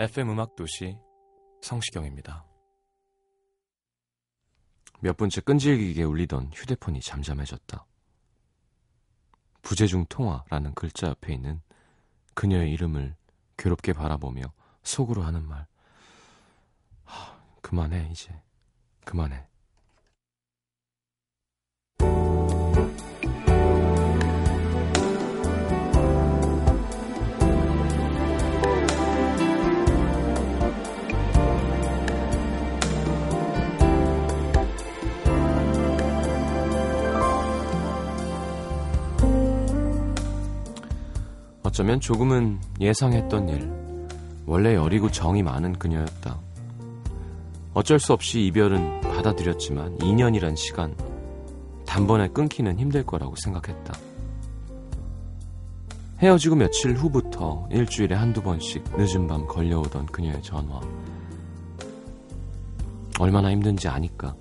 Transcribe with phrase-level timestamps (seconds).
[0.00, 0.96] FM 음악 도시
[1.60, 2.46] 성시경입니다.
[5.00, 7.84] 몇 번째 끈질기게 울리던 휴대폰이 잠잠해졌다.
[9.62, 11.60] 부재중 통화라는 글자 옆에 있는
[12.34, 13.16] 그녀의 이름을
[13.56, 14.42] 괴롭게 바라보며
[14.84, 15.66] 속으로 하는 말.
[17.02, 18.40] 하, 그만해, 이제.
[19.04, 19.48] 그만해.
[41.68, 43.70] 어쩌면 조금은 예상했던 일.
[44.46, 46.40] 원래 여리고 정이 많은 그녀였다.
[47.74, 50.96] 어쩔 수 없이 이별은 받아들였지만 2년이란 시간
[51.84, 53.92] 단번에 끊기는 힘들 거라고 생각했다.
[56.20, 60.80] 헤어지고 며칠 후부터 일주일에 한두 번씩 늦은 밤 걸려오던 그녀의 전화.
[63.20, 64.34] 얼마나 힘든지 아니까.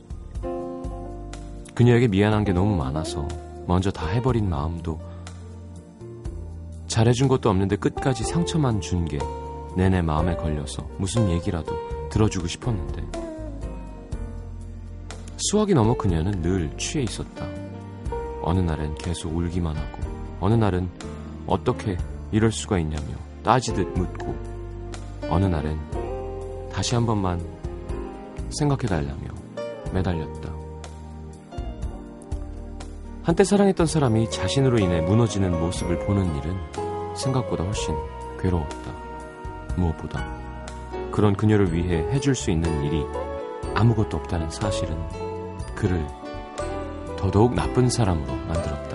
[1.75, 3.27] 그녀에게 미안한 게 너무 많아서
[3.67, 4.97] 먼저 다 해버린 마음도
[6.97, 9.19] 잘해준 것도 없는데 끝까지 상처만 준 게
[9.75, 11.75] 내내 마음에 걸려서 무슨 얘기라도
[12.09, 13.03] 들어주고 싶었는데
[15.37, 17.45] 수학이 넘어 그녀는 늘 취해 있었다.
[18.41, 19.99] 어느 날엔 계속 울기만 하고
[20.39, 20.89] 어느 날은
[21.45, 21.97] 어떻게
[22.31, 24.35] 이럴 수가 있냐며 따지듯 묻고
[25.29, 27.39] 어느 날엔 다시 한 번만
[28.49, 29.27] 생각해달라며
[29.93, 30.51] 매달렸다.
[33.21, 36.76] 한때 사랑했던 사람이 자신으로 인해 무너지는 모습을 보는 일은
[37.17, 37.95] 생각보다 훨씬
[38.39, 38.91] 괴로웠다.
[39.75, 40.25] 무엇보다
[41.11, 43.03] 그런 그녀를 위해 해줄 수 있는 일이
[43.75, 44.97] 아무것도 없다는 사실은
[45.75, 46.05] 그를
[47.17, 48.86] 더더욱 나쁜 사람으로 만들었다.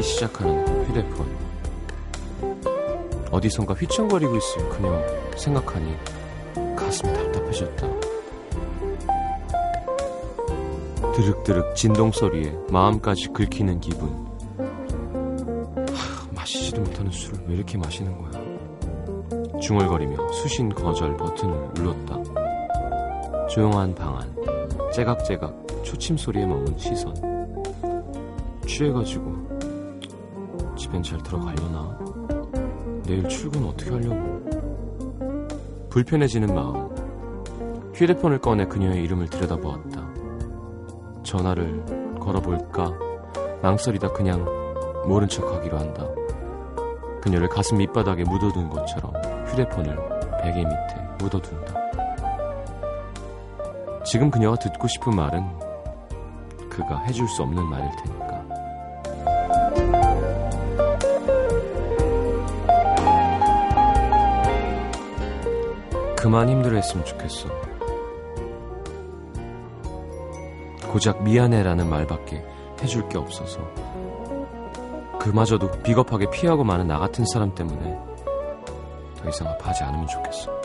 [0.00, 1.26] 울리기 시작하는 휴대폰.
[3.30, 5.00] 어디선가 휘청거리고 있을 그녀
[5.36, 5.94] 생각하니
[6.74, 7.86] 가슴이 답답해졌다.
[11.14, 14.08] 드륵드륵 진동 소리에 마음까지 긁히는 기분.
[15.94, 19.60] 하, 마시지도 못하는 술을 왜 이렇게 마시는 거야?
[19.60, 23.46] 중얼거리며 수신 거절 버튼을 눌렀다.
[23.48, 24.34] 조용한 방 안,
[24.92, 27.14] 째각째각 초침 소리에 머문 시선.
[28.66, 29.59] 취해가지고
[30.90, 31.96] 집엔 잘 들어가려나?
[33.04, 34.40] 내일 출근 어떻게 하려고?
[35.88, 36.90] 불편해지는 마음.
[37.94, 40.10] 휴대폰을 꺼내 그녀의 이름을 들여다보았다.
[41.22, 42.92] 전화를 걸어볼까?
[43.62, 44.44] 망설이다 그냥
[45.06, 46.06] 모른 척 하기로 한다.
[47.22, 49.12] 그녀를 가슴 밑바닥에 묻어둔 것처럼
[49.46, 49.96] 휴대폰을
[50.42, 51.74] 베개 밑에 묻어둔다.
[54.04, 55.44] 지금 그녀가 듣고 싶은 말은
[56.68, 58.29] 그가 해줄 수 없는 말일 테니까.
[66.20, 67.48] 그만 힘들어했으면 좋겠어.
[70.92, 72.44] 고작 미안해라는 말밖에
[72.82, 73.60] 해줄 게 없어서
[75.18, 77.98] 그마저도 비겁하게 피하고 마는 나 같은 사람 때문에
[79.16, 80.59] 더 이상 아파하지 않으면 좋겠어.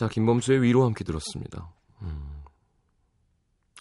[0.00, 1.70] 자, 김범수의 위로 함께 들었습니다.
[2.00, 2.42] 음.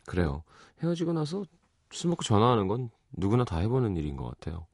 [0.06, 0.44] 그래요.
[0.84, 1.46] 헤어지고 나서
[1.92, 4.68] 술 먹고 전화하는 건 누구나 다 해보는 일인 것 같아요.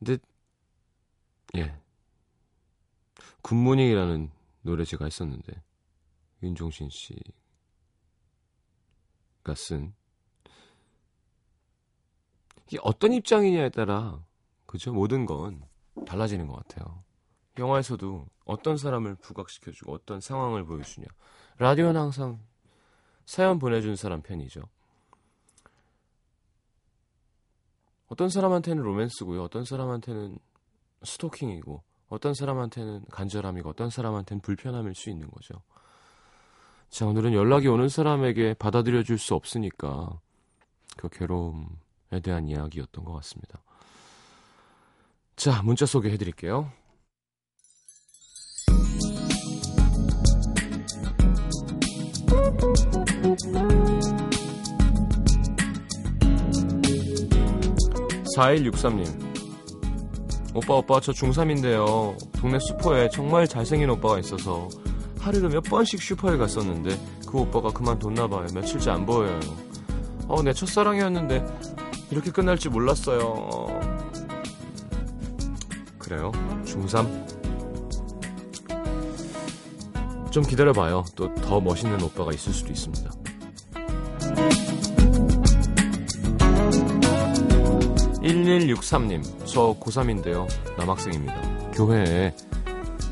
[0.00, 0.18] 근데,
[1.56, 1.78] 예.
[3.42, 4.32] 굿모닝이라는
[4.62, 5.62] 노래 제가 했었는데,
[6.42, 7.14] 윤종신 씨가
[9.54, 9.94] 쓴,
[12.66, 14.20] 이게 어떤 입장이냐에 따라,
[14.66, 14.92] 그죠?
[14.92, 15.62] 모든 건
[16.08, 17.03] 달라지는 것 같아요.
[17.58, 21.06] 영화에서도 어떤 사람을 부각시켜주고 어떤 상황을 보여주냐.
[21.58, 22.40] 라디오는 항상
[23.26, 24.62] 사연 보내준 사람 편이죠.
[28.08, 29.42] 어떤 사람한테는 로맨스고요.
[29.42, 30.38] 어떤 사람한테는
[31.02, 35.62] 스토킹이고 어떤 사람한테는 간절함이고 어떤 사람한테는 불편함일 수 있는 거죠.
[36.90, 40.20] 자, 오늘은 연락이 오는 사람에게 받아들여 줄 수 없으니까
[40.96, 43.60] 그 괴로움에 대한 이야기였던 것 같습니다.
[45.34, 46.70] 자, 문자 소개해 드릴게요.
[58.34, 59.34] 4163님.
[60.54, 62.16] 오빠, 오빠, 저 중3인데요.
[62.32, 64.68] 동네 슈퍼에 정말 잘생긴 오빠가 있어서
[65.20, 68.46] 하루에 몇 번씩 슈퍼에 갔었는데 그 오빠가 그만뒀나봐요.
[68.54, 69.40] 며칠째 안 보여요.
[70.28, 71.44] 어, 내 첫사랑이었는데
[72.10, 73.48] 이렇게 끝날 줄 몰랐어요.
[75.98, 76.30] 그래요?
[76.64, 77.34] 중3?
[80.30, 81.04] 좀 기다려봐요.
[81.14, 83.10] 또 더 멋있는 오빠가 있을 수도 있습니다.
[88.34, 90.46] 1163님, 저 고3인데요.
[90.76, 91.70] 남학생입니다.
[91.72, 92.34] 교회에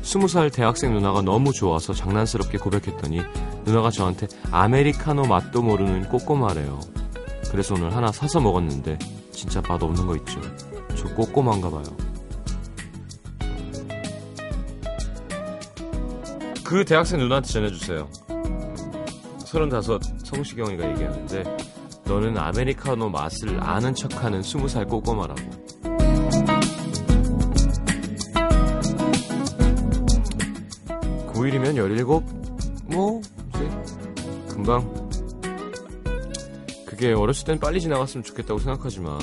[0.01, 3.21] 20살 대학생 누나가 너무 좋아서 장난스럽게 고백했더니
[3.63, 6.79] 누나가 저한테 아메리카노 맛도 모르는 꼬꼬마래요.
[7.49, 8.99] 그래서 오늘 하나 사서 먹었는데
[9.31, 10.41] 진짜 맛 없는 거 있죠.
[10.95, 11.83] 저 꼬꼬마인가 봐요.
[16.65, 18.09] 그 대학생 누나한테 전해주세요.
[19.45, 21.62] 35 성시경이가 얘기하는데
[22.05, 25.41] 너는 아메리카노 맛을 아는 척하는 20살 꼬꼬마라고.
[31.33, 32.05] 고1이면 17?
[32.85, 33.69] 뭐, 이제,
[34.49, 35.09] 금방.
[36.85, 39.19] 그게 어렸을 땐 빨리 지나갔으면 좋겠다고 생각하지만,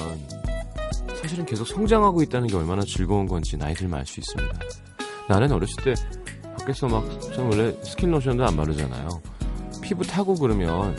[1.22, 4.58] 사실은 계속 성장하고 있다는 게 얼마나 즐거운 건지 나이 들면 알 수 있습니다.
[5.28, 5.94] 나는 어렸을 때
[6.58, 9.08] 밖에서 막, 전 원래 스킨 로션도 안 바르잖아요.
[9.80, 10.96] 피부 타고 그러면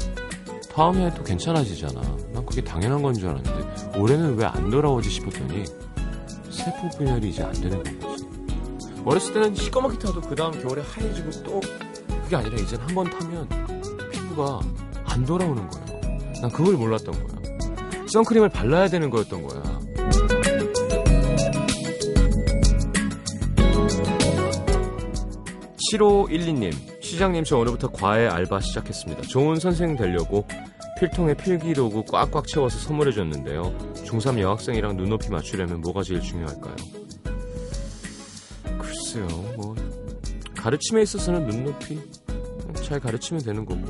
[0.74, 2.02] 다음 해에 또 괜찮아지잖아.
[2.34, 5.66] 난 그게 당연한 건 줄 알았는데 올해는 왜 안 돌아오지 싶었더니
[6.50, 8.26] 세포 분열이 이제 안 되는 거지.
[9.06, 11.60] 어렸을 때는 시꺼멓게 타도 그 다음 겨울에 하얘지고 또
[12.24, 13.48] 그게 아니라 이젠 한 번 타면
[14.12, 14.60] 피부가
[15.06, 15.86] 안 돌아오는 거예요.
[16.42, 17.42] 난 그걸 몰랐던 거야.
[18.08, 19.62] 선크림을 발라야 되는 거였던 거야.
[25.94, 29.24] 7512님, 시장님 저 오늘부터 과외 알바 시작했습니다.
[29.24, 30.46] 좋은 선생 되려고
[31.02, 33.76] 필통에 필기도구 꽉꽉 채워서 선물해 줬는데요.
[34.06, 36.76] 중3 여학생이랑 눈높이 맞추려면 뭐가 제일 중요할까요?
[38.78, 39.28] 글쎄요,
[39.58, 39.74] 뭐
[40.56, 42.00] 가르침에 있어서는 눈높이
[42.84, 43.84] 잘 가르치면 되는 거고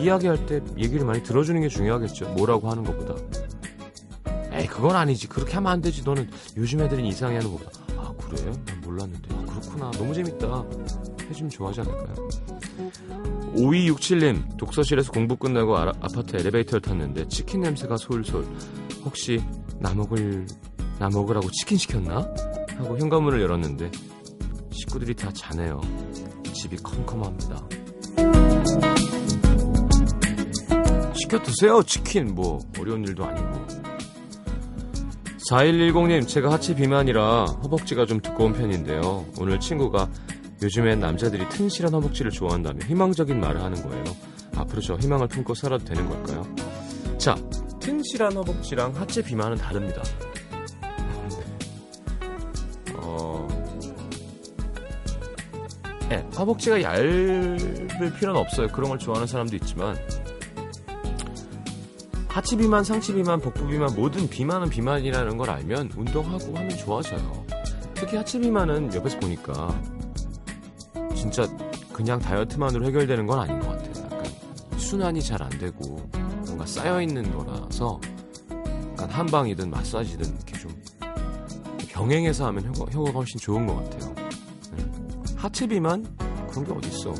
[0.00, 2.30] 이야기할 때 얘기를 많이 들어주는 게 중요하겠죠.
[2.30, 3.14] 뭐라고 하는 것보다.
[4.52, 5.28] 에이 그건 아니지.
[5.28, 6.04] 그렇게 하면 안 되지.
[6.04, 7.70] 너는 요즘 애들은 이상해 하는 것보다.
[7.98, 8.40] 아 그래?
[8.64, 9.34] 난 몰랐는데.
[9.34, 9.90] 아, 그렇구나.
[9.90, 10.64] 너무 재밌다.
[11.28, 12.28] 해주면 좋아하지 않을까요?
[13.56, 18.44] 5267님, 독서실에서 공부 끝나고 아, 아파트 엘리베이터를 탔는데 치킨 냄새가 솔솔.
[19.04, 19.42] 혹시
[19.78, 20.46] 나 먹을,
[20.98, 22.28] 나 먹으라고 치킨 시켰나?
[22.76, 23.90] 하고 현관문을 열었는데
[24.70, 25.80] 식구들이 다 자네요.
[26.52, 27.68] 집이 컴컴합니다.
[31.14, 32.34] 시켜 드세요, 치킨.
[32.34, 33.66] 뭐, 어려운 일도 아니고.
[35.50, 39.24] 4110님, 제가 하체 비만이라 허벅지가 좀 두꺼운 편인데요.
[39.38, 40.10] 오늘 친구가
[40.62, 44.04] 요즘엔 남자들이 튼실한 허벅지를 좋아한다며 희망적인 말을 하는 거예요.
[44.56, 46.46] 앞으로 저 희망을 품고 살아도 되는 걸까요?
[47.18, 47.34] 자,
[47.80, 50.02] 튼실한 허벅지랑 하체 비만은 다릅니다.
[52.94, 53.46] 어,
[56.08, 57.58] 네, 허벅지가 얇을
[58.18, 58.68] 필요는 없어요.
[58.68, 59.96] 그런 걸 좋아하는 사람도 있지만
[62.28, 67.46] 하체 비만, 상체 비만, 복부 비만 모든 비만은 비만이라는 걸 알면 운동하고 하면 좋아져요.
[67.94, 69.80] 특히 하체 비만은 옆에서 보니까
[71.30, 71.48] 진짜
[71.92, 74.04] 그냥 다이어트만으로 해결되는 건 아닌 것 같아요.
[74.04, 74.24] 약간
[74.78, 75.96] 순환이 잘 안 되고
[76.46, 78.00] 뭔가 쌓여 있는 거라서
[78.92, 80.70] 약간 한방이든 마사지든 이렇게 좀
[81.88, 84.14] 병행해서 하면 효과, 효과가 훨씬 좋은 것 같아요.
[84.76, 84.84] 네.
[85.36, 86.06] 하체 비만
[86.48, 87.12] 그런 게 어딨어.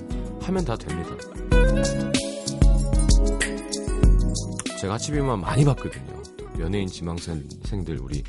[0.42, 1.10] 하면 다 됩니다.
[4.80, 6.22] 제가 하체 비만 많이 봤거든요.
[6.60, 8.22] 연예인 지망생들 우리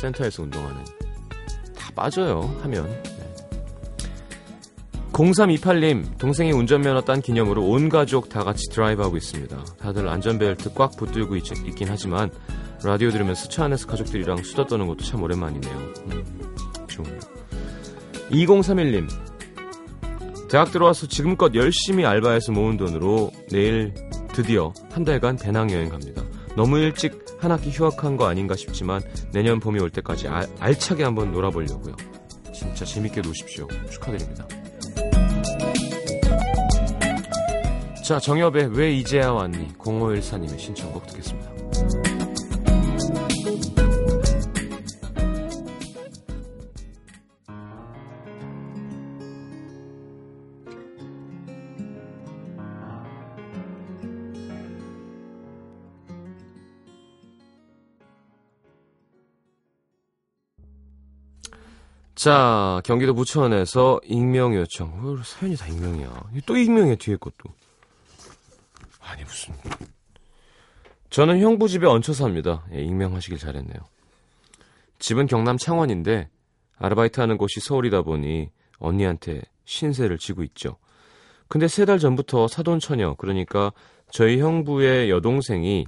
[0.00, 0.84] 센터에서 운동하는
[1.76, 3.02] 다 빠져요 하면
[5.20, 9.64] 0328님, 동생이 운전면허 딴 기념으로 온 가족 다 같이 드라이브하고 있습니다.
[9.78, 11.42] 다들 안전벨트 꽉 붙들고 있,
[11.74, 12.30] 긴 하지만
[12.82, 15.74] 라디오 들으면서 차 안에서 가족들이랑 수다 떠는 것도 참 오랜만이네요.
[16.06, 16.24] 음,
[16.88, 17.18] 좋네요.
[18.30, 19.08] 2031님,
[20.48, 23.92] 대학 들어와서 지금껏 열심히 알바해서 모은 돈으로 내일
[24.32, 26.22] 드디어 한 달간 배낭여행 갑니다.
[26.56, 29.02] 너무 일찍 한 학기 휴학한 거 아닌가 싶지만
[29.34, 31.94] 내년 봄이 올 때까지 알, 알차게 한번 놀아보려고요.
[32.54, 33.68] 진짜 재밌게 노십시오.
[33.90, 34.46] 축하드립니다.
[38.10, 39.74] 자, 정엽의 왜 이제야 왔니?
[39.74, 41.48] 0514님의 신청곡 듣겠습니다.
[62.16, 64.88] 자, 경기도 부천에서 익명 요청.
[64.88, 66.24] 어, 사연이 다 익명이야.
[66.44, 67.54] 또 익명이야, 뒤에 것도.
[69.10, 69.54] 아니, 무슨.
[71.20, 72.64] 저는 형부 집에 얹혀 삽니다.
[72.72, 73.78] 예, 익명하시길 잘했네요.
[75.00, 76.30] 집은 경남 창원인데,
[76.78, 78.48] 아르바이트 하는 곳이 서울이다 보니
[78.78, 80.78] 언니한테 신세를 지고 있죠.
[81.46, 83.70] 근데 세 달 전부터 사돈처녀, 그러니까
[84.10, 85.84] 저희 형부의 여동생이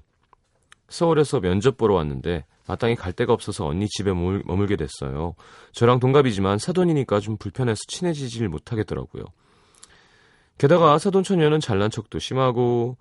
[0.91, 5.35] 서울에서 면접 보러 왔는데 마땅히 갈 데가 없어서 언니 집에 머물, 머물게 됐어요.
[5.73, 9.25] 저랑 동갑이지만 사돈이니까 좀 불편해서 친해지질 못하겠더라고요.
[10.59, 12.99] 게다가 사돈 처녀는 잘난 척도 심하고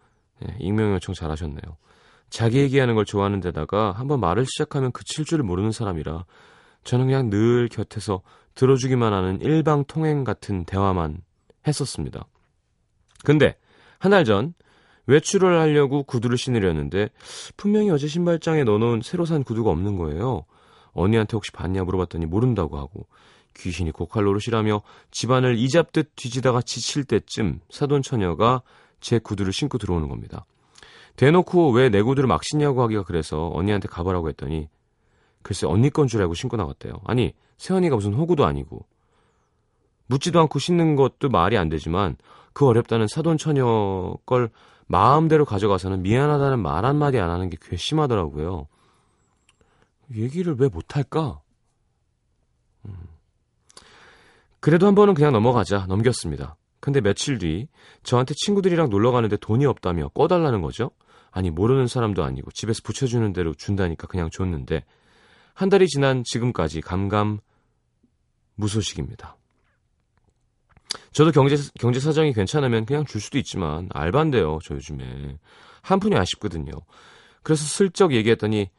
[0.47, 1.75] 예, 익명 요청 잘하셨네요.
[2.31, 6.25] 자기 얘기하는 걸 좋아하는 데다가 한번 말을 시작하면 그칠 줄 모르는 사람이라
[6.83, 8.23] 저는 그냥 늘 곁에서
[8.55, 11.21] 들어주기만 하는 일방통행 같은 대화만
[11.67, 12.25] 했었습니다.
[13.23, 13.55] 근데
[13.99, 14.55] 한 달 전
[15.07, 17.09] 외출을 하려고 구두를 신으려는데
[17.57, 20.45] 분명히 어제 신발장에 넣어놓은 새로 산 구두가 없는 거예요.
[20.93, 23.07] 언니한테 혹시 봤냐 물어봤더니 모른다고 하고
[23.55, 28.61] 귀신이 고칼 노릇이라며 집안을 이잡듯 뒤지다가 지칠 때쯤 사돈 처녀가
[29.01, 30.45] 제 구두를 신고 들어오는 겁니다.
[31.15, 34.69] 대놓고 왜 내 구두를 막 신냐고 하기가 그래서 언니한테 가보라고 했더니
[35.43, 36.93] 글쎄 언니 건 줄 알고 신고 나갔대요.
[37.05, 38.85] 아니 새언니가 무슨 호구도 아니고
[40.07, 42.17] 묻지도 않고 신는 것도 말이 안 되지만
[42.53, 44.49] 그 어렵다는 사돈 처녀 걸
[44.87, 48.67] 마음대로 가져가서는 미안하다는 말 한마디 안 하는 게 괘씸하더라고요.
[50.13, 51.39] 얘기를 왜 못할까?
[52.85, 52.93] 음.
[54.59, 56.57] 그래도 한 번은 그냥 넘어가자 넘겼습니다.
[56.81, 57.69] 근데 며칠 뒤
[58.03, 60.91] 저한테 친구들이랑 놀러 가는데 돈이 없다며 꺼달라는 거죠.
[61.29, 64.83] 아니 모르는 사람도 아니고 집에서 붙여주는 대로 준다니까 그냥 줬는데
[65.53, 67.39] 한 달이 지난 지금까지 감감
[68.55, 69.37] 무소식입니다.
[71.13, 74.59] 저도 경제 경제 사정이 괜찮으면 그냥 줄 수도 있지만 알바인데요.
[74.65, 75.37] 저 요즘에
[75.81, 76.71] 한 푼이 아쉽거든요.
[77.43, 78.69] 그래서 슬쩍 얘기했더니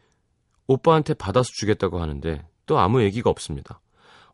[0.66, 3.80] 오빠한테 받아서 주겠다고 하는데 또 아무 얘기가 없습니다.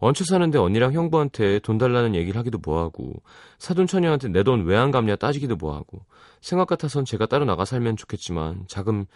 [0.00, 3.14] 얹혀 사는데 언니랑 형부한테 돈 달라는 얘기를 하기도 뭐하고
[3.58, 6.04] 사돈 처녀한테 내 돈 왜 안 갚냐 따지기도 뭐하고
[6.40, 9.06] 생각 같아선 제가 따로 나가 살면 좋겠지만 자금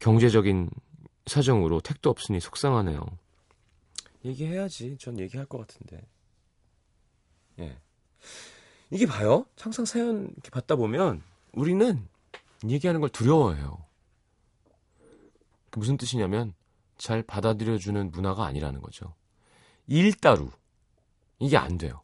[0.00, 0.70] 경제적인
[1.26, 3.00] 사정으로 택도 없으니 속상하네요.
[4.24, 4.96] 얘기해야지.
[4.98, 6.04] 전 얘기할 것 같은데.
[7.60, 7.76] 예.
[8.90, 9.46] 이게 봐요.
[9.60, 12.06] 항상 사연 이렇게 받다 보면 우리는
[12.68, 13.84] 얘기하는 걸 두려워해요.
[15.70, 16.54] 그 무슨 뜻이냐면
[16.98, 19.14] 잘 받아들여주는 문화가 아니라는 거죠.
[19.92, 20.50] 일 따루
[21.38, 22.00] 이게 안 돼요.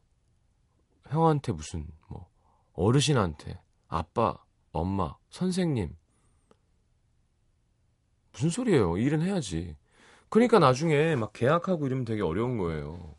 [1.08, 2.28] 형한테 무슨 뭐
[2.74, 4.36] 어르신한테 아빠,
[4.72, 5.96] 엄마, 선생님
[8.32, 8.98] 무슨 소리예요?
[8.98, 9.74] 일은 해야지.
[10.28, 13.14] 그러니까 나중에 막 계약하고 이러면 되게 어려운 거예요.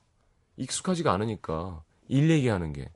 [0.57, 2.91] 익숙하지가 않으니까 일 얘기하는 게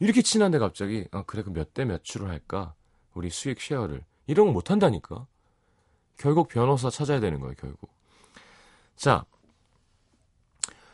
[0.00, 2.74] 이렇게 친한데 갑자기 아 그래 그 몇 대 몇으로 할까?
[3.14, 5.28] 우리 수익 쉐어를 이런 거 못 한다니까.
[6.16, 7.88] 결국 변호사 찾아야 되는 거예요, 결국.
[8.96, 9.24] 자,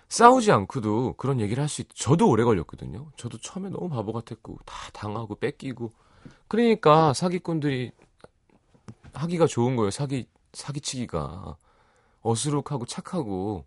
[0.08, 1.88] 싸우지 않고도 그런 얘기를 할 수 있.
[1.94, 3.10] 저도 오래 걸렸거든요.
[3.16, 5.92] 저도 처음에 너무 바보 같았고 다 당하고 뺏기고.
[6.48, 7.92] 그러니까 사기꾼들이
[9.12, 9.90] 하기가 좋은 거예요.
[9.90, 11.56] 사기 사기치기가
[12.22, 13.64] 어수룩하고 착하고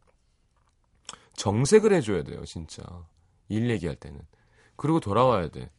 [1.36, 2.84] 정색을 해줘야 돼요, 진짜.
[3.50, 4.20] 일 얘기할 때는.
[4.76, 5.70] 그리고 돌아와야 돼.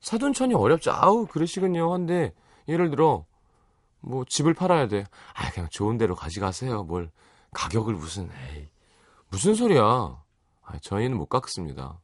[0.00, 0.92] 사돈천이 어렵죠.
[0.92, 1.92] 아우 그러시군요.
[1.92, 2.34] 한데
[2.68, 3.24] 예를 들어
[4.00, 5.04] 뭐 집을 팔아야 돼.
[5.34, 6.84] 아 그냥 좋은 데로 가져가세요.
[6.84, 7.10] 뭘
[7.52, 8.68] 가격을 무슨 에이
[9.32, 9.82] 무슨 소리야.
[10.62, 11.98] 아, 저희는 못 깎습니다.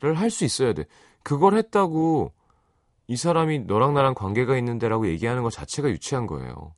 [0.00, 0.84] 를 할 수 있어야 돼.
[1.22, 2.32] 그걸 했다고
[3.06, 6.74] 이 사람이 너랑 나랑 관계가 있는데라고 얘기하는 것 자체가 유치한 거예요.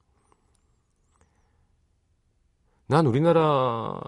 [2.87, 3.99] 난 우리나라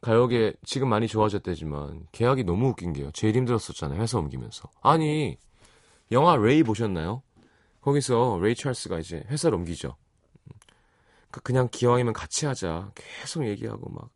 [0.00, 3.10] 가요계 지금 많이 좋아졌대지만 계약이 너무 웃긴 게요.
[3.12, 4.00] 제일 힘들었었잖아요.
[4.00, 4.70] 회사 옮기면서.
[4.80, 5.36] 아니
[6.10, 7.22] 영화 레이 보셨나요?
[7.82, 9.96] 거기서 레이 찰스가 이제 회사를 옮기죠.
[11.30, 12.90] 그 그냥 기왕이면 같이 하자.
[12.94, 14.08] 계속 얘기하고 막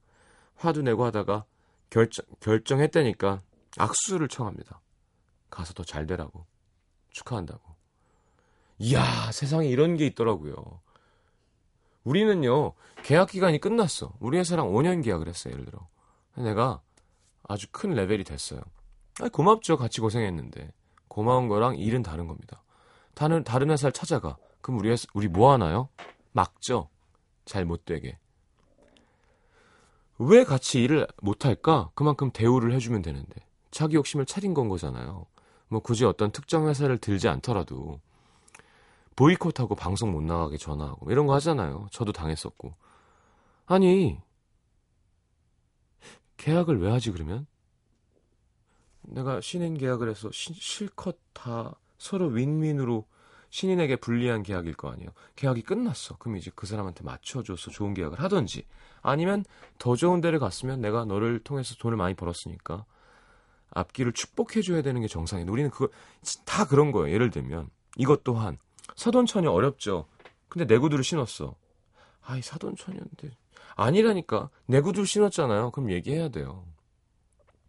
[0.56, 1.44] 화도 내고 하다가
[1.90, 3.42] 결정 결정했다니까
[3.78, 4.80] 악수를 청합니다.
[5.50, 6.46] 가서 더 잘 되라고.
[7.10, 7.62] 축하한다고.
[8.78, 10.80] 이야, 세상에 이런 게 있더라고요.
[12.04, 14.12] 우리는요, 계약 기간이 끝났어.
[14.20, 15.88] 우리 회사랑 5년 계약을 했어요, 예를 들어.
[16.36, 16.80] 내가
[17.48, 18.60] 아주 큰 레벨이 됐어요.
[19.20, 19.76] 아니, 고맙죠.
[19.76, 20.72] 같이 고생했는데.
[21.08, 22.62] 고마운 거랑 일은 다른 겁니다.
[23.14, 24.36] 다른, 다른 회사를 찾아가.
[24.60, 25.88] 그럼 우리 회사, 우리 뭐 하나요?
[26.32, 26.90] 막죠.
[27.46, 28.18] 잘 못 되게.
[30.18, 31.90] 왜 같이 일을 못할까?
[31.94, 33.34] 그만큼 대우를 해주면 되는데.
[33.70, 35.26] 자기 욕심을 차린 건 거잖아요.
[35.68, 38.00] 뭐 굳이 어떤 특정 회사를 들지 않더라도
[39.16, 41.88] 보이콧하고 방송 못 나가게 전화하고 이런 거 하잖아요.
[41.90, 42.74] 저도 당했었고.
[43.66, 44.18] 아니
[46.36, 47.46] 계약을 왜 하지 그러면?
[49.02, 53.06] 내가 신인 계약을 해서 시, 실컷 다 서로 윈윈으로
[53.56, 55.08] 신인에게 불리한 계약일 거 아니에요.
[55.34, 56.18] 계약이 끝났어.
[56.18, 58.66] 그럼 이제 그 사람한테 맞춰줘서 좋은 계약을 하던지
[59.00, 59.46] 아니면
[59.78, 62.84] 더 좋은 데를 갔으면 내가 너를 통해서 돈을 많이 벌었으니까
[63.70, 65.50] 앞길을 축복해줘야 되는 게 정상이에요.
[65.50, 65.88] 우리는 그거
[66.44, 67.14] 다 그런 거예요.
[67.14, 68.58] 예를 들면 이것 또한
[68.94, 70.06] 사돈처녀 어렵죠.
[70.50, 71.56] 근데 내 구두를 신었어.
[72.26, 73.38] 아이 사돈처녀인데
[73.74, 75.70] 아니라니까 내 구두를 신었잖아요.
[75.70, 76.66] 그럼 얘기해야 돼요.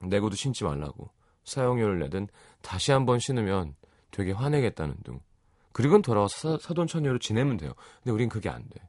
[0.01, 1.11] 내 구두 신지 말라고
[1.45, 2.27] 사용료를 내든
[2.61, 3.73] 다시 한번 신으면
[4.11, 5.21] 되게 화내겠다는 둥.
[5.77, 7.71] 그리고 돌아와서 사, 돈처녀로 지내면 돼요.
[7.99, 8.81] 근데 우린 그게 안 돼.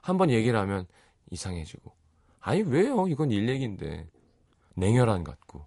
[0.00, 0.86] 한번 얘기를 하면
[1.30, 1.94] 이상해지고.
[2.40, 3.06] 아니 왜요?
[3.06, 4.08] 이건 일 얘기인데
[4.76, 5.66] 냉혈한 같고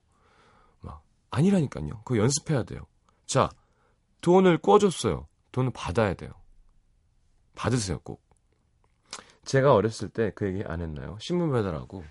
[0.82, 2.02] 막 아니라니까요.
[2.04, 2.82] 그거 연습해야 돼요.
[3.28, 3.48] 자
[4.22, 5.28] 돈을 꿔줬어요.
[5.52, 6.32] 돈을 받아야 돼요.
[7.54, 8.24] 받으세요, 꼭.
[9.44, 11.16] 제가 어렸을 때 그 얘기 안 했나요?
[11.22, 12.04] 신문 배달하고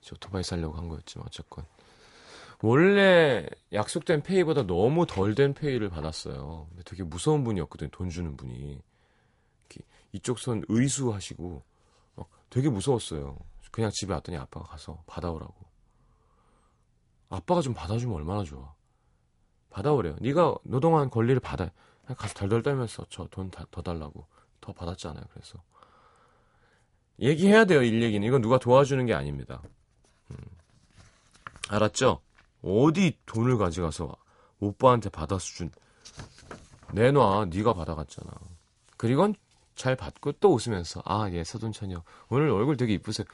[0.00, 1.64] 저 오토바이 살려고 한 거였지만 어쨌건
[2.62, 6.68] 원래 약속된 페이보다 너무 덜 된 페이를 받았어요.
[6.84, 7.90] 되게 무서운 분이었거든요.
[7.90, 8.80] 돈 주는 분이
[10.12, 11.62] 이쪽 손 의수하시고
[12.16, 13.36] 어, 되게 무서웠어요.
[13.70, 15.54] 그냥 집에 왔더니 아빠가 가서 받아오라고.
[17.28, 18.74] 아빠가 좀 받아주면 얼마나 좋아.
[19.70, 20.16] 받아오래요.
[20.20, 21.70] 네가 노동한 권리를 받아.
[22.16, 24.26] 가서 덜덜 떨면서 저 돈 더 달라고
[24.62, 25.24] 더 받았잖아요.
[25.30, 25.62] 그래서
[27.20, 27.82] 얘기해야 돼요.
[27.82, 29.62] 일 얘기는 이건 누가 도와주는 게 아닙니다.
[30.30, 30.36] 음.
[31.68, 32.22] 알았죠?
[32.62, 34.14] 어디 돈을 가져가서
[34.60, 35.70] 오빠한테 받아서 준
[36.92, 38.30] 내놔 네가 받아갔잖아.
[38.96, 39.32] 그리고
[39.74, 43.26] 잘 받고 또 웃으면서 아 예 서돈처녀 오늘 얼굴 되게 이쁘세요.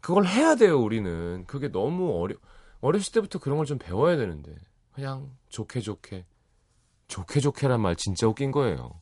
[0.00, 2.34] 그걸 해야 돼요 우리는 그게 너무 어려
[2.80, 4.54] 어렸을 때부터 그런 걸 좀 배워야 되는데
[4.92, 6.26] 그냥 좋게 좋게
[7.08, 9.00] 좋게 좋게란 말 진짜 웃긴 거예요.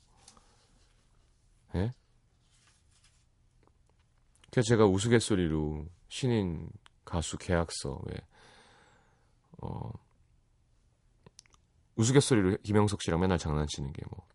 [1.74, 1.92] 예?
[4.50, 6.68] 그래서 제가 우스갯소리로 신인
[7.04, 8.16] 가수 계약서 왜
[9.62, 9.90] 어,
[11.96, 14.26] 우스갯소리로 김영석 씨랑 맨날 장난치는 게 뭐,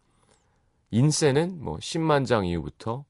[0.91, 3.05] 인세는 뭐 10만 장 이후부터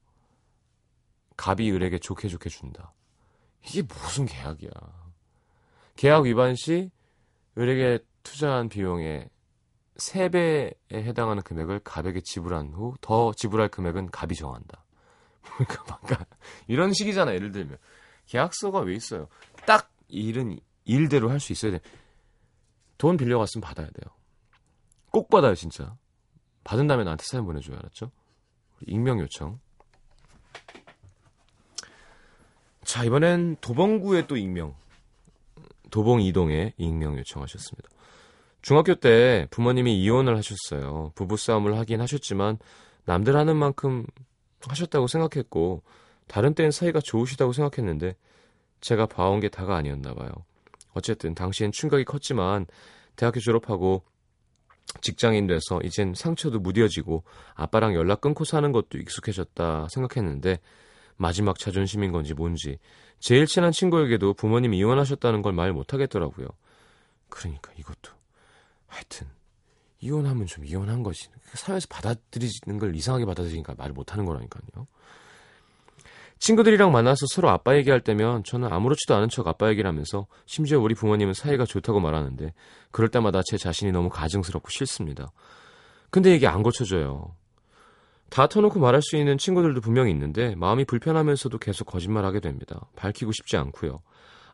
[1.36, 2.92] 갑이 을에게 좋게 좋게 준다.
[3.68, 4.70] 이게 무슨 계약이야.
[5.96, 6.90] 계약 위반 시
[7.58, 9.28] 을에게 투자한 비용의
[9.96, 14.84] 3배에 해당하는 금액을 갑에게 지불한 후 더 지불할 금액은 갑이 정한다.
[15.42, 16.26] 그러니까
[16.66, 17.34] 이런 식이잖아.
[17.34, 17.78] 예를 들면
[18.26, 19.28] 계약서가 왜 있어요?
[19.66, 21.80] 딱 일은 일대로 할 수 있어야 돼.
[22.98, 24.14] 돈 빌려갔으면 받아야 돼요.
[25.10, 25.96] 꼭 받아요, 진짜.
[26.64, 28.10] 받은 다음에 나한테 사연 보내줘요, 알았죠?
[28.86, 29.60] 익명 요청.
[32.84, 34.74] 자, 이번엔 도봉구의 또 익명.
[35.90, 37.88] 도봉 이동에 익명 요청하셨습니다.
[38.62, 41.12] 중학교 때 부모님이 이혼을 하셨어요.
[41.14, 42.58] 부부싸움을 하긴 하셨지만
[43.04, 44.04] 남들 하는 만큼
[44.60, 45.82] 하셨다고 생각했고
[46.26, 48.16] 다른 때는 사이가 좋으시다고 생각했는데
[48.80, 50.30] 제가 봐온 게 다가 아니었나 봐요.
[50.96, 52.66] 어쨌든 당시엔 충격이 컸지만
[53.16, 54.02] 대학교 졸업하고
[55.00, 57.22] 직장인 돼서 이젠 상처도 무뎌지고
[57.54, 60.58] 아빠랑 연락 끊고 사는 것도 익숙해졌다 생각했는데
[61.16, 62.78] 마지막 자존심인 건지 뭔지
[63.18, 66.48] 제일 친한 친구에게도 부모님 이혼하셨다는 걸 말 못하겠더라고요.
[67.28, 68.12] 그러니까 이것도
[68.86, 69.26] 하여튼
[70.00, 74.86] 이혼하면 좀 이혼한 거지 사회에서 받아들이는 걸 이상하게 받아들이니까 말을 못하는 거라니까요.
[76.38, 80.94] 친구들이랑 만나서 서로 아빠 얘기할 때면 저는 아무렇지도 않은 척 아빠 얘기를 하면서 심지어 우리
[80.94, 82.52] 부모님은 사이가 좋다고 말하는데
[82.90, 85.32] 그럴 때마다 제 자신이 너무 가증스럽고 싫습니다.
[86.10, 87.34] 근데 이게 안 고쳐져요.
[88.28, 92.80] 다 터놓고 말할 수 있는 친구들도 분명히 있는데 마음이 불편하면서도 계속 거짓말하게 됩니다.
[92.96, 94.00] 밝히고 싶지 않고요.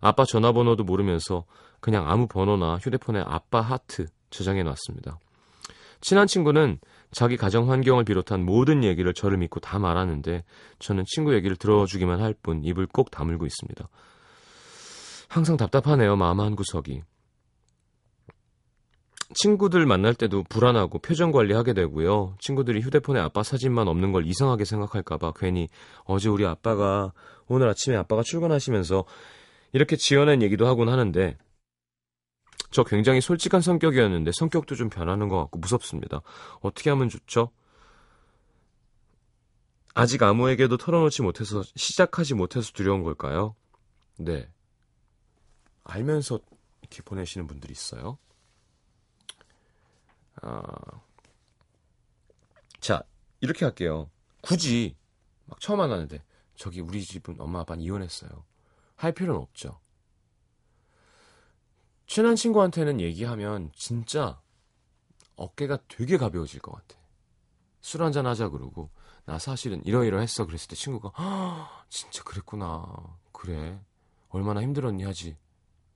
[0.00, 1.44] 아빠 전화번호도 모르면서
[1.80, 5.18] 그냥 아무 번호나 휴대폰에 아빠 하트 저장해 놨습니다.
[6.00, 6.78] 친한 친구는
[7.12, 10.44] 자기 가정 환경을 비롯한 모든 얘기를 저를 믿고 다 말하는데
[10.78, 13.88] 저는 친구 얘기를 들어주기만 할 뿐 입을 꼭 다물고 있습니다.
[15.28, 16.16] 항상 답답하네요.
[16.16, 17.02] 마음 한 구석이.
[19.34, 22.36] 친구들 만날 때도 불안하고 표정 관리하게 되고요.
[22.40, 25.68] 친구들이 휴대폰에 아빠 사진만 없는 걸 이상하게 생각할까봐 괜히
[26.04, 27.12] 어제 우리 아빠가
[27.48, 29.04] 오늘 아침에 아빠가 출근하시면서
[29.72, 31.38] 이렇게 지어낸 얘기도 하곤 하는데
[32.72, 36.22] 저 굉장히 솔직한 성격이었는데 성격도 좀 변하는 것 같고 무섭습니다.
[36.60, 37.50] 어떻게 하면 좋죠?
[39.94, 43.54] 아직 아무에게도 털어놓지 못해서 시작하지 못해서 두려운 걸까요?
[44.16, 44.48] 네.
[45.84, 46.40] 알면서
[46.80, 48.16] 이렇게 보내시는 분들이 있어요.
[50.40, 50.62] 아,
[52.80, 53.02] 자,
[53.40, 54.10] 이렇게 할게요.
[54.40, 54.96] 굳이
[55.44, 56.22] 막 처음 만나는데
[56.56, 58.30] 저기 우리 집은 엄마 아빠는 이혼했어요.
[58.96, 59.81] 할 필요는 없죠.
[62.12, 64.38] 친한 친구한테는 얘기하면 진짜
[65.36, 67.00] 어깨가 되게 가벼워질 것 같아.
[67.80, 68.90] 술 한잔 하자 그러고
[69.24, 72.86] 나 사실은 이러이러했어 그랬을 때 친구가 아, 진짜 그랬구나.
[73.32, 73.80] 그래.
[74.28, 75.38] 얼마나 힘들었니 하지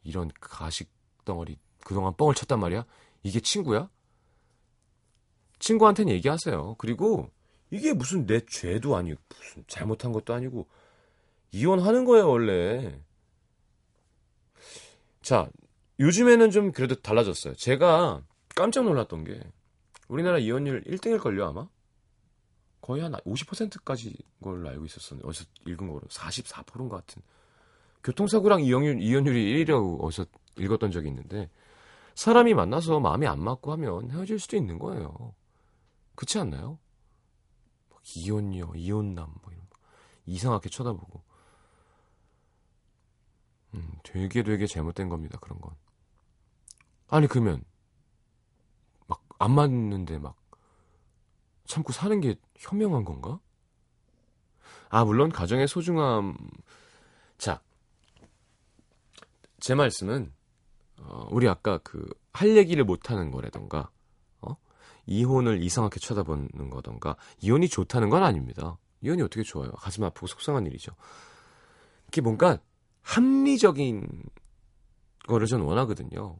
[0.04, 0.88] 이런 가식
[1.26, 2.86] 덩어리 그동안 뻥을 쳤단 말이야?
[3.22, 3.90] 이게 친구야?
[5.58, 6.76] 친구한테는 얘기하세요.
[6.78, 7.30] 그리고
[7.70, 10.66] 이게 무슨 내 죄도 아니고 무슨 잘못한 것도 아니고
[11.52, 13.02] 이혼하는 거예요 원래.
[15.20, 15.50] 자
[15.98, 18.22] 요즘에는 좀 그래도 달라졌어요 제가
[18.54, 19.40] 깜짝 놀랐던 게
[20.08, 21.68] 우리나라 이혼율 1등일걸요 아마
[22.80, 27.22] 거의 한 50%까지 걸로 알고 있었었는데 어디서 읽은 거로 44%인 것 같은
[28.04, 30.26] 교통사고랑 이혼율, 이혼율이 1위라고 어디서
[30.58, 31.50] 읽었던 적이 있는데
[32.14, 35.34] 사람이 만나서 마음이 안 맞고 하면 헤어질 수도 있는 거예요.
[36.14, 36.78] 그렇지 않나요?
[38.14, 39.76] 이혼녀, 이혼남 뭐 이런 거
[40.24, 41.22] 이상하게 쳐다보고
[43.74, 45.38] 음, 되게 되게 잘못된 겁니다.
[45.40, 45.74] 그런 건
[47.08, 47.62] 아니 그러면
[49.06, 50.36] 막 안 맞는데 막
[51.66, 53.38] 참고 사는 게 현명한 건가?
[54.88, 56.36] 아, 물론 가정의 소중함.
[57.38, 57.60] 자,
[59.60, 60.32] 제 말씀은
[60.98, 63.88] 어, 우리 아까 그 할 얘기를 못 하는 거라던가
[64.42, 64.56] 어?
[65.06, 68.76] 이혼을 이상하게 쳐다보는 거던가 이혼이 좋다는 건 아닙니다.
[69.00, 69.70] 이혼이 어떻게 좋아요?
[69.70, 70.92] 가슴 아프고 속상한 일이죠.
[72.08, 72.58] 이게 뭔가
[73.00, 74.24] 합리적인
[75.26, 76.38] 거를 전 원하거든요.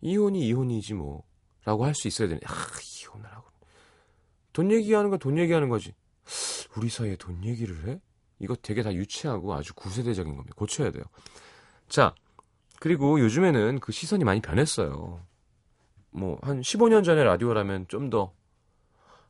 [0.00, 1.24] 이혼이 이혼이지 뭐
[1.64, 2.40] 라고 할 수 있어야 되는.
[2.46, 2.52] 아,
[3.02, 3.48] 이혼을 하고
[4.52, 5.94] 돈 얘기하는 건돈 얘기하는 거지.
[6.76, 8.00] 우리 사이에 돈 얘기를 해?
[8.38, 10.54] 이거 되게 다 유치하고 아주 구세대적인 겁니다.
[10.56, 11.04] 고쳐야 돼요.
[11.88, 12.14] 자,
[12.78, 15.20] 그리고 요즘에는 그 시선이 많이 변했어요.
[16.10, 18.32] 뭐, 한 15년 전에 라디오라면 좀 더,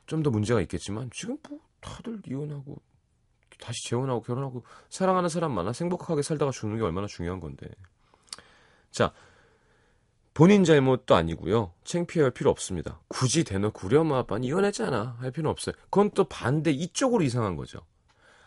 [0.07, 2.81] 좀 더 문제가 있겠지만, 지금 뭐, 다들 이혼하고,
[3.61, 7.69] 다시 재혼하고, 결혼하고, 사랑하는 사람 만나 행복하게 살다가 죽는 게 얼마나 중요한 건데.
[8.91, 9.13] 자,
[10.39, 11.73] 본인 잘못도 아니고요.
[11.83, 13.01] 창피할 필요 없습니다.
[13.09, 15.75] 굳이 대놓고 우리 엄마 아빠는 이혼했잖아 할 필요는 없어요.
[15.91, 17.81] 그건 또 반대 이쪽으로 이상한 거죠.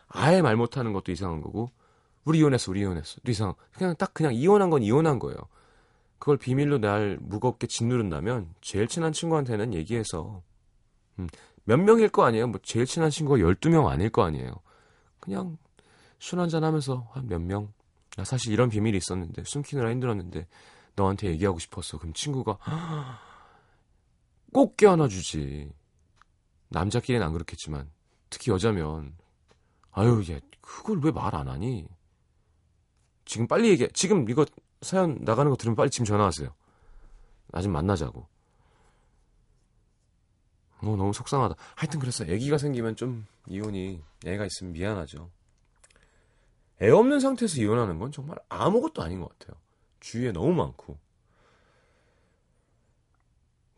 [0.07, 1.69] 아예 말 못하는 것도 이상한 거고
[2.23, 5.35] 우리 이혼했어 우리 이혼했어 또 이상 그냥 딱 그냥 이혼한 건 이혼한 거예요.
[6.17, 10.41] 그걸 비밀로 날 무겁게 짓누른다면 제일 친한 친구한테는 얘기해서
[11.19, 11.27] 음,
[11.65, 12.47] 몇 명일 거 아니에요.
[12.47, 14.53] 뭐 제일 친한 친구가 12명 아닐 거 아니에요.
[15.19, 15.57] 그냥
[16.19, 17.73] 술 한잔 하면서 한 몇 명.
[18.15, 20.47] 나 사실 이런 비밀이 있었는데 숨기느라 힘들었는데
[20.95, 21.97] 너한테 얘기하고 싶었어.
[21.97, 22.57] 그럼 친구가
[24.53, 25.71] 꼭 껴안아 주지.
[26.69, 27.91] 남자끼리는 안 그렇겠지만
[28.29, 29.15] 특히 여자면
[29.91, 31.87] 아유 얘 그걸 왜 말 안 하니?
[33.25, 33.89] 지금 빨리 얘기해.
[33.93, 34.45] 지금 이거
[34.81, 36.53] 사연 나가는 거 들으면 빨리 지금 전화하세요.
[37.47, 38.27] 나 좀 만나자고.
[40.83, 41.55] 어, 너무 속상하다.
[41.75, 42.25] 하여튼 그랬어.
[42.25, 45.29] 애기가 생기면 좀 이혼이 애가 있으면 미안하죠.
[46.81, 49.60] 애 없는 상태에서 이혼하는 건 정말 아무것도 아닌 것 같아요.
[50.01, 50.97] 주위에 너무 많고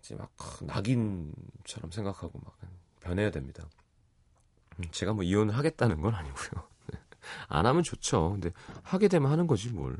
[0.01, 0.31] 이제 막
[0.61, 2.57] 낙인처럼 생각하고 막
[2.99, 3.65] 변해야 됩니다.
[4.79, 6.63] 음, 제가 뭐 이혼을 하겠다는 건 아니고요.
[7.47, 8.31] 안 하면 좋죠.
[8.31, 9.97] 근데 하게 되면 하는 거지 뭘.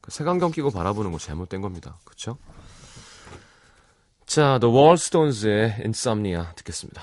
[0.00, 1.98] 그 색안경 끼고 바라보는 거 잘못된 겁니다.
[2.04, 2.38] 그렇죠?
[4.26, 7.02] 자, The Wallstones의 Insomnia 듣겠습니다.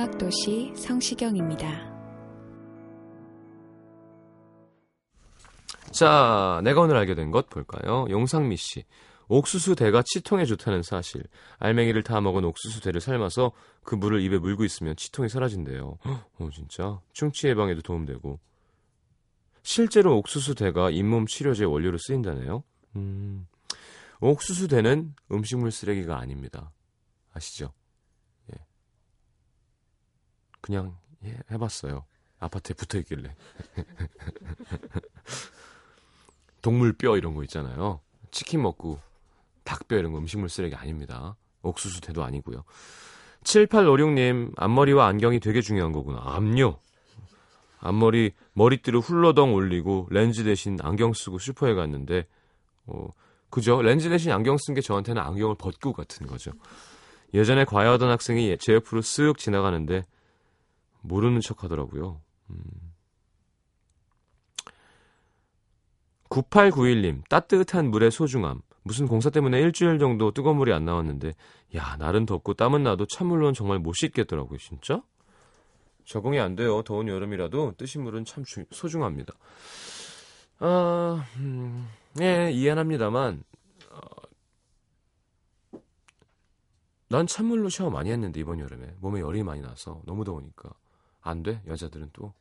[0.00, 1.66] 음악도시 성시경입니다.
[5.90, 8.04] 자, 내가 오늘 알게 된 것 볼까요?
[8.10, 8.84] 용상미 씨.
[9.28, 11.22] 옥수수 대가 치통에 좋다는 사실.
[11.60, 13.52] 알맹이를 다 먹은 옥수수 대를 삶아서
[13.84, 15.96] 그 물을 입에 물고 있으면 치통이 사라진대요.
[16.04, 17.00] 어, 진짜?
[17.14, 18.38] 충치 예방에도 도움되고.
[19.62, 22.64] 실제로 옥수수 대가 잇몸 치료제 원료로 쓰인다네요.
[22.96, 23.46] 음,
[24.20, 26.70] 옥수수 대는 음식물 쓰레기가 아닙니다.
[27.32, 27.72] 아시죠?
[30.66, 30.72] 예.
[30.72, 32.04] 그냥 예, 해봤어요.
[32.38, 33.34] 아파트에 붙어 있길래.
[36.62, 38.00] 동물 뼈 이런 거 있잖아요.
[38.30, 38.98] 치킨 먹고
[39.64, 41.36] 닭뼈 이런 거 음식물 쓰레기 아닙니다.
[41.62, 42.64] 옥수수 대도 아니고요.
[43.44, 46.20] 7856님, 앞머리와 안경이 되게 중요한 거구나.
[46.24, 46.78] 암요.
[47.78, 52.26] 앞머리, 머리띠로 훌러덩 올리고 렌즈 대신 안경 쓰고 슈퍼에 갔는데,
[52.86, 53.08] 어,
[53.50, 53.80] 그죠?
[53.82, 56.50] 렌즈 대신 안경 쓴 게 저한테는 안경을 벗고 같은 거죠.
[57.34, 60.04] 예전에 과외하던 학생이 제 옆으로 쓱 지나가는데,
[61.06, 62.20] 모르는 척 하더라고요.
[62.50, 62.56] 음.
[66.28, 68.60] 9891님, 따뜻한 물의 소중함.
[68.82, 71.34] 무슨 공사 때문에 일주일 정도 뜨거운 물이 안 나왔는데,
[71.74, 75.02] 야, 날은 덥고 땀은 나도 찬물로는 정말 못 씻겠더라고요, 진짜?
[76.04, 76.82] 적응이 안 돼요.
[76.82, 79.34] 더운 여름이라도 뜨신 물은 참 주, 소중합니다.
[80.60, 81.88] 아, 음,
[82.20, 83.42] 예, 이해합니다만,
[83.90, 85.78] 어,
[87.08, 88.94] 난 찬물로 샤워 많이 했는데, 이번 여름에.
[89.00, 90.70] 몸에 열이 많이 나서 너무 더우니까.
[91.26, 92.32] 안 돼, 여자들은 또.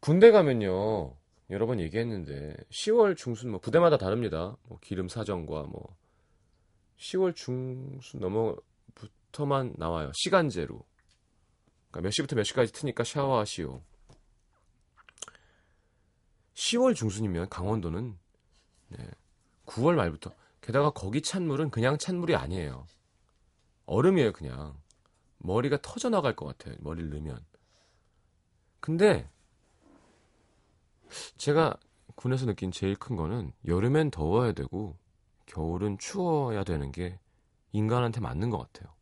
[0.00, 1.14] 군대 가면요,
[1.50, 4.56] 여러 번 얘기했는데 10월 중순 뭐 부대마다 다릅니다.
[4.64, 5.96] 뭐 기름 사정과 뭐
[6.98, 10.10] 10월 중순 넘어부터만 나와요.
[10.14, 10.82] 시간제로.
[11.90, 13.82] 그러니까 몇 시부터 몇 시까지 트니까 샤워하시오.
[16.54, 18.18] 10월 중순이면 강원도는
[18.88, 19.10] 네,
[19.66, 22.86] 9월 말부터 게다가 거기 찬물은 그냥 찬물이 아니에요.
[23.86, 24.81] 얼음이에요, 그냥.
[25.42, 26.76] 머리가 터져 나갈 것 같아요.
[26.80, 27.44] 머리를 넣으면.
[28.80, 29.28] 근데
[31.36, 31.76] 제가
[32.14, 34.96] 군에서 느낀 제일 큰 거는 여름엔 더워야 되고
[35.46, 37.18] 겨울은 추워야 되는 게
[37.72, 38.92] 인간한테 맞는 것 같아요.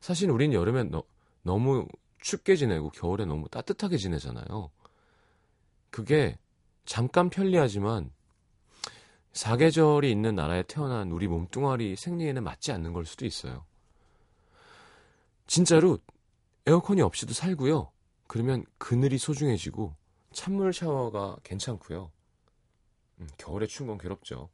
[0.00, 1.02] 사실 우린 여름엔 너,
[1.42, 1.86] 너무
[2.20, 4.70] 춥게 지내고 겨울에 너무 따뜻하게 지내잖아요.
[5.90, 6.38] 그게
[6.84, 8.10] 잠깐 편리하지만
[9.32, 13.64] 사계절이 있는 나라에 태어난 우리 몸뚱아리 생리에는 맞지 않는 걸 수도 있어요.
[15.46, 15.98] 진짜로
[16.66, 17.90] 에어컨이 없이도 살고요.
[18.26, 19.94] 그러면 그늘이 소중해지고
[20.32, 22.10] 찬물 샤워가 괜찮고요.
[23.20, 24.48] 음, 겨울에 추운 건 괴롭죠.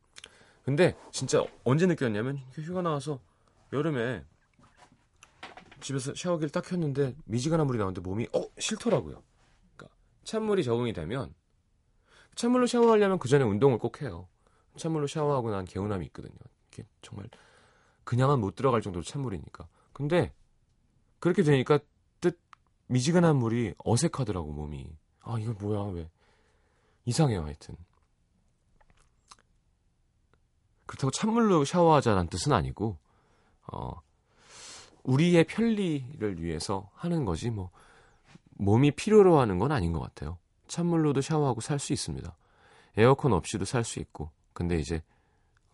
[0.65, 3.21] 근데 진짜 언제 느꼈냐면 휴가 나와서
[3.73, 4.25] 여름에
[5.81, 9.23] 집에서 샤워기를 딱 켰는데 미지근한 물이 나오는데 몸이 어 싫더라고요.
[9.77, 11.33] 그러니까 찬물이 적응이 되면
[12.35, 14.29] 찬물로 샤워하려면 그 전에 운동을 꼭 해요.
[14.77, 16.37] 찬물로 샤워하고 난 개운함이 있거든요.
[16.73, 17.29] 이게 정말
[18.05, 19.69] 그냥은 못 들어갈 정도로 찬물이니까.
[19.93, 20.33] 근데
[21.21, 21.79] 그렇게 되니까
[22.21, 22.39] 뜻
[22.87, 24.97] 미지근한 물이 어색하더라고 몸이.
[25.23, 26.11] 아, 이거 뭐야, 왜.
[27.05, 27.77] 이상해요, 하여튼.
[30.87, 32.99] 그렇다고 찬물로 샤워하자는 뜻은 아니고,
[33.73, 34.01] 어,
[35.03, 37.71] 우리의 편리를 위해서 하는 거지, 뭐,
[38.57, 40.39] 몸이 필요로 하는 건 아닌 것 같아요.
[40.67, 42.35] 찬물로도 샤워하고 살 수 있습니다.
[42.97, 45.03] 에어컨 없이도 살 수 있고, 근데 이제,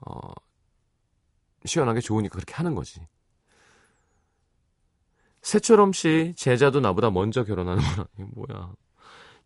[0.01, 0.33] 어,
[1.65, 3.07] 시원하게 좋으니까 그렇게 하는 거지.
[5.45, 8.07] 새처럼 씨, 제자도 나보다 먼저 결혼하는구나.
[8.19, 8.73] 이게 뭐야.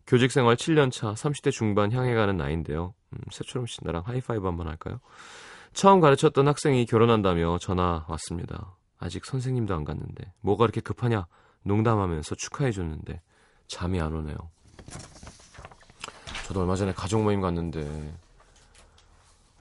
[0.07, 2.93] 교직 생활 7년 차, 30대 중반 향해 가는 나이인데요.
[3.11, 5.01] 음, 새초롬 씨 나랑 하이파이브 한번 할까요?
[5.73, 8.75] 처음 가르쳤던 학생이 결혼한다며 전화 왔습니다.
[8.97, 11.27] 아직 선생님도 안 갔는데 뭐가 그렇게 급하냐?
[11.63, 13.21] 농담하면서 축하해 줬는데
[13.67, 14.35] 잠이 안 오네요.
[16.47, 18.17] 저도 얼마 전에 가족 모임 갔는데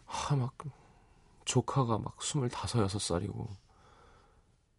[0.07, 0.55] 하 막
[1.45, 3.49] 조카가 막 25, 6살이고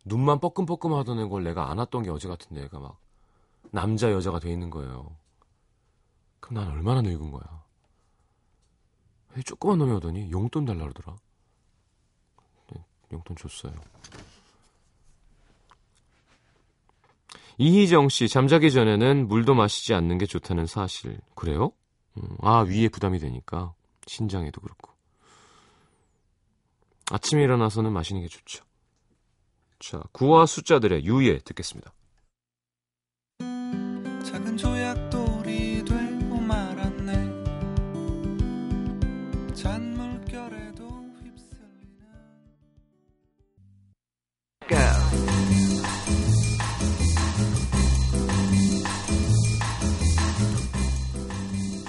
[0.05, 2.99] 눈만 뻐끔뻐끔 하던 걸 내가 안았던 게 어제 같은데 애가 막
[3.71, 5.15] 남자 여자가 돼 있는 거예요.
[6.39, 7.63] 그럼 난 얼마나 늙은 거야.
[9.35, 11.15] 왜 조그만 놈이 오더니 용돈 달라 그러더라.
[12.71, 13.73] 네, 용돈 줬어요.
[17.57, 21.19] 이희정 씨, 잠자기 전에는 물도 마시지 않는 게 좋다는 사실.
[21.35, 21.73] 그래요?
[22.17, 23.73] 음, 아, 위에 부담이 되니까.
[24.07, 24.91] 신장에도 그렇고.
[27.11, 28.63] 아침에 일어나서는 마시는 게 좋죠.
[29.79, 31.93] 자, 구와 숫자들의 유예 듣겠습니다.
[34.25, 37.13] 작은 조약돌이 되고 말았네
[39.53, 40.85] 잔물결에도
[41.23, 42.09] 휩쓸리는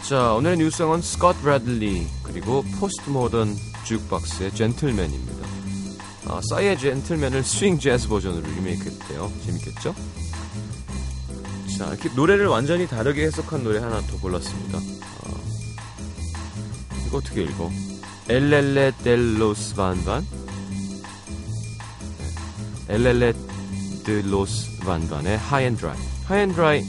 [0.09, 5.40] 자, 오늘의 new song은 스콧 브래들리 그리고 포스트 모던 주크박스의 젠틀맨입니다.
[6.31, 9.33] 아, 싸이의 젠틀맨을 스윙 재즈 버전으로 리메이크했대요.
[9.45, 9.95] 재밌겠죠?
[11.77, 14.79] 자, 이렇게 노래를 완전히 다르게 해석한 노래 하나 더 골랐습니다.
[14.79, 15.31] 아,
[17.05, 17.69] 이거 어떻게 읽어?
[18.29, 20.25] 엘렐레 델로스 반반?
[22.89, 23.33] 엘렐레
[24.05, 25.99] 델로스 반반의 하이앤드라이.
[26.27, 26.85] High and Dry.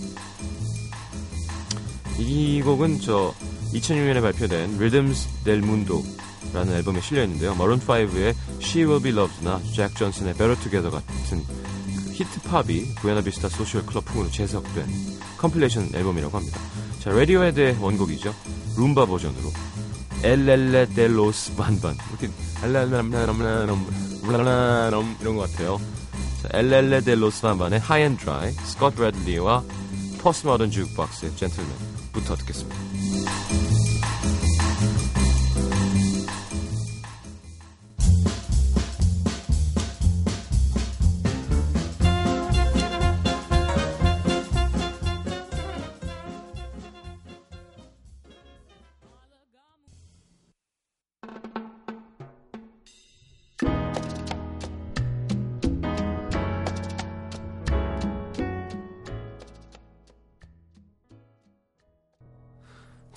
[2.20, 3.34] 이 곡은 저
[3.74, 7.56] 2006년에 발표된 Rhythms del Mundo라는 앨범에 실려 있는데요.
[7.56, 13.23] Maroon 5의 She Will Be Loved나 잭 존슨의 Better Together 같은 그 히트 팝이 Buena
[13.23, 14.86] Vista Social Club 풍으로 재해석된
[15.38, 16.60] compilation 앨범이라고 합니다.
[17.00, 18.34] 자, Radiohead의 원곡이죠.
[18.78, 19.52] 룸바 버전으로
[20.24, 22.30] 엘렐레 델로스 반반 이렇게
[22.64, 23.02] 엘렐레
[25.20, 25.82] 이런 것 같아요.
[26.44, 27.82] 자, 엘렐레 델로스 반반의
[28.20, 29.64] Dry, 스콧 브래들리와
[30.20, 33.01] 포스트 모던 주크박스의 젠틀맨부터 듣겠습니다.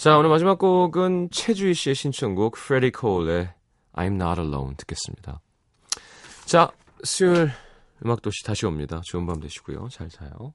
[0.05, 3.49] 자, 오늘 마지막 곡은 최주희 씨의 신청곡 프레디 콜의
[3.95, 5.41] I'm Not Alone 듣겠습니다.
[6.45, 6.71] 자,
[7.03, 7.51] 수요일
[8.05, 9.01] 음악도시 다시 옵니다.
[9.07, 9.89] 좋은 밤 되시고요.
[9.89, 10.53] 잘 자요.